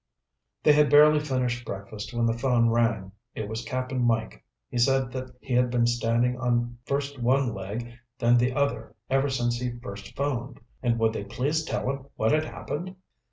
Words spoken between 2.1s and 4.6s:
when the phone rang. It was Cap'n Mike.